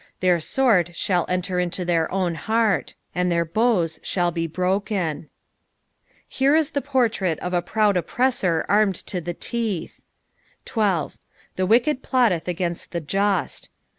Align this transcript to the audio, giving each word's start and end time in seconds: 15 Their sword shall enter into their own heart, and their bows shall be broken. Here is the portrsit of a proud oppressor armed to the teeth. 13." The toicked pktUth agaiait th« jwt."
15 0.15 0.15
Their 0.21 0.39
sword 0.39 0.95
shall 0.95 1.27
enter 1.29 1.59
into 1.59 1.85
their 1.85 2.11
own 2.11 2.33
heart, 2.33 2.95
and 3.13 3.31
their 3.31 3.45
bows 3.45 3.99
shall 4.01 4.31
be 4.31 4.47
broken. 4.47 5.29
Here 6.27 6.55
is 6.55 6.71
the 6.71 6.81
portrsit 6.81 7.37
of 7.37 7.53
a 7.53 7.61
proud 7.61 7.95
oppressor 7.95 8.65
armed 8.67 8.95
to 8.95 9.21
the 9.21 9.35
teeth. 9.35 10.01
13." 10.65 11.11
The 11.55 11.67
toicked 11.67 12.01
pktUth 12.01 12.45
agaiait 12.45 12.89
th« 12.89 13.03
jwt." 13.05 13.67